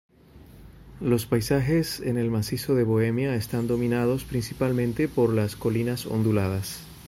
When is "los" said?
0.99-1.27